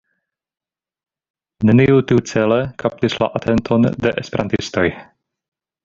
[1.69, 4.89] Neniu tiucele kaptis la atenton de esperantistoj.